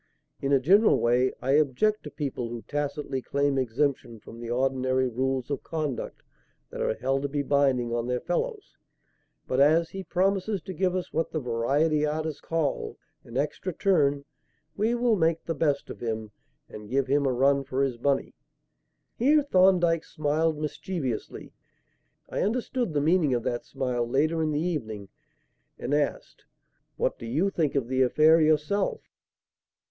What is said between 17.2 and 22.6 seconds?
a run for his money." Here Thorndyke smiled mischievously I